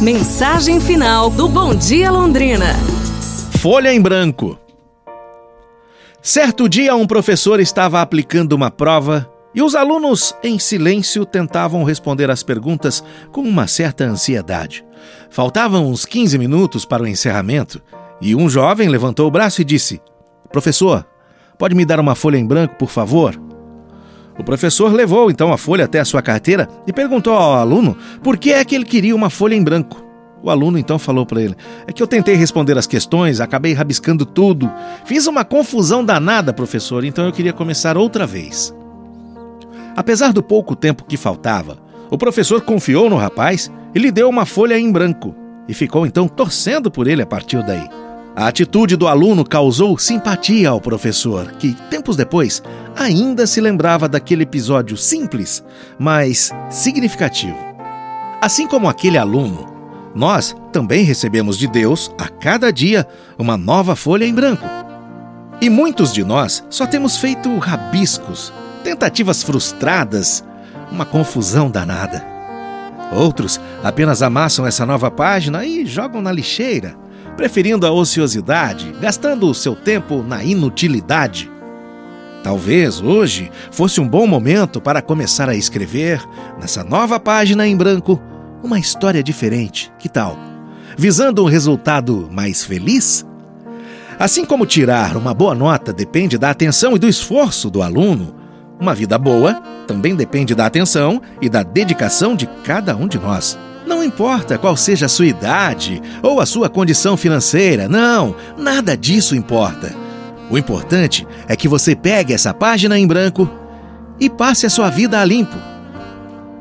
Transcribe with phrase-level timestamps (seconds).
[0.00, 2.66] Mensagem final do Bom Dia Londrina.
[3.58, 4.56] Folha em branco.
[6.22, 12.30] Certo dia, um professor estava aplicando uma prova e os alunos, em silêncio, tentavam responder
[12.30, 14.84] as perguntas com uma certa ansiedade.
[15.30, 17.82] Faltavam uns 15 minutos para o encerramento
[18.20, 20.00] e um jovem levantou o braço e disse:
[20.52, 21.04] Professor,
[21.58, 23.47] pode me dar uma folha em branco, por favor?
[24.38, 28.36] O professor levou então a folha até a sua carteira e perguntou ao aluno por
[28.36, 30.04] que é que ele queria uma folha em branco.
[30.40, 31.56] O aluno então falou para ele:
[31.86, 34.72] É que eu tentei responder as questões, acabei rabiscando tudo.
[35.04, 38.72] Fiz uma confusão danada, professor, então eu queria começar outra vez.
[39.96, 44.46] Apesar do pouco tempo que faltava, o professor confiou no rapaz e lhe deu uma
[44.46, 45.34] folha em branco
[45.66, 47.88] e ficou então torcendo por ele a partir daí.
[48.38, 52.62] A atitude do aluno causou simpatia ao professor, que, tempos depois,
[52.94, 55.60] ainda se lembrava daquele episódio simples,
[55.98, 57.58] mas significativo.
[58.40, 59.66] Assim como aquele aluno,
[60.14, 64.64] nós também recebemos de Deus, a cada dia, uma nova folha em branco.
[65.60, 68.52] E muitos de nós só temos feito rabiscos,
[68.84, 70.44] tentativas frustradas,
[70.92, 72.24] uma confusão danada.
[73.10, 77.07] Outros apenas amassam essa nova página e jogam na lixeira
[77.38, 81.48] preferindo a ociosidade, gastando o seu tempo na inutilidade.
[82.42, 86.20] Talvez hoje fosse um bom momento para começar a escrever,
[86.60, 88.20] nessa nova página em branco,
[88.60, 89.92] uma história diferente.
[90.00, 90.36] Que tal?
[90.96, 93.24] Visando um resultado mais feliz?
[94.18, 98.34] Assim como tirar uma boa nota depende da atenção e do esforço do aluno,
[98.80, 103.56] uma vida boa também depende da atenção e da dedicação de cada um de nós.
[103.88, 109.34] Não importa qual seja a sua idade ou a sua condição financeira, não, nada disso
[109.34, 109.96] importa.
[110.50, 113.50] O importante é que você pegue essa página em branco
[114.20, 115.56] e passe a sua vida a limpo.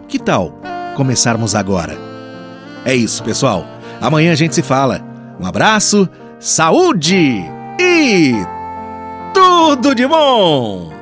[0.07, 0.57] Que tal
[0.95, 1.97] começarmos agora?
[2.85, 3.67] É isso, pessoal.
[3.99, 5.01] Amanhã a gente se fala.
[5.37, 6.07] Um abraço,
[6.39, 7.43] saúde
[7.77, 8.35] e
[9.33, 10.96] tudo de bom!